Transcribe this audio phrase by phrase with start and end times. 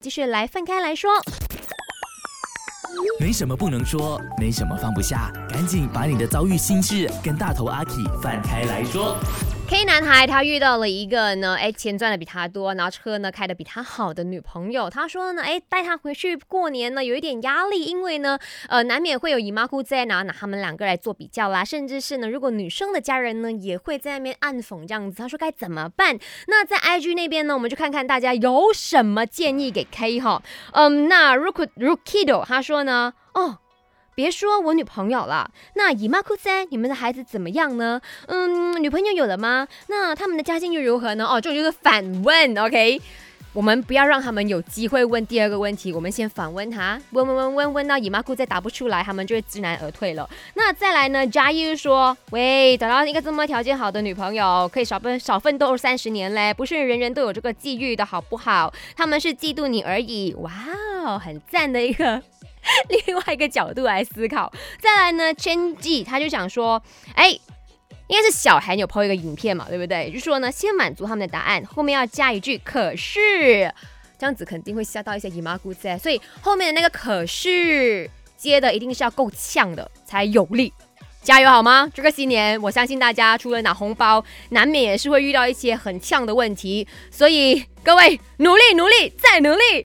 [0.00, 1.10] 继续来分开来说。
[3.18, 7.92] 没什么不能说，没什么放不下，赶紧把你的遭遇心事跟大头阿 K
[8.22, 9.16] 放开来说。
[9.70, 14.88] K 男孩他遇到了一个呢，哎，钱赚的比他多，然后车呢开的比他好的女朋友。
[14.88, 18.38] 他说呢，哎，带他回去过年呢有一点压力，因为呢，
[18.70, 25.18] 呃，难免会有姨妈姑在拿拿他们两个来做比较啦，甚至是呢，如果女生的家人呢也会在那边暗讽这样子。
[25.18, 26.18] 他说该怎么办？
[26.46, 30.42] 那在 IG 那边呢，我们就看看大家有什么建议给 K 哈。
[30.72, 33.58] 嗯，那 Ruk Rukido 他说呢，哦。
[34.18, 38.00] 别说我女朋友了，那姨妈哭噻，你们的孩子怎么样呢？
[38.26, 39.68] 嗯，女朋友有了吗？
[39.86, 41.24] 那他们的家境又如何呢？
[41.24, 43.00] 哦，这就是反问，OK。
[43.52, 50.28] 我们不要让他们有机会问第二个问题，我们先反问他，问问问问问到姨妈哭再答不出来，他们就会知难而退了。
[50.54, 51.24] 那再来呢？
[51.24, 58.74] 嘉义说，喂，找到一个这么条件好的女朋友，可以少奋少奋斗二三十年嘞，不是人人都有这个际遇的好不好？
[58.96, 60.34] 他们是嫉妒你而已。
[60.40, 60.50] 哇
[61.06, 62.20] 哦，很赞的一个。
[63.06, 66.82] 另外一个角度来思考，再来呢，千记他就想说，
[67.14, 67.30] 哎，
[68.06, 70.10] 应该是小韩有抛一个影片嘛，对不对？
[70.10, 73.72] 就说呢，先满足他们的答案，后面要加一句可是，
[74.18, 80.72] 这样子肯定会吓到一些姨妈姑噻，所以后面的那个可是接的一定是要够呛的才有力。
[81.20, 81.90] 加油好吗？
[81.92, 89.58] 这个新年，我相信大家除了拿红包，难免也是会遇到一些很呛的问题，所以各位努力努力再努力。